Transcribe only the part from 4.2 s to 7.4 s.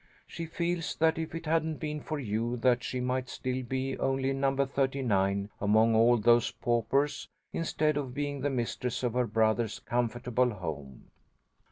'Number Thirty nine' among all those paupers,